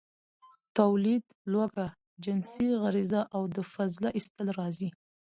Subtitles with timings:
[0.77, 1.87] ،توليد، لوږه،
[2.23, 4.89] جنسي غريزه او د فضله ايستل راځي.